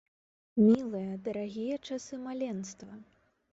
[0.67, 2.93] Мілыя, дарагія часы маленства!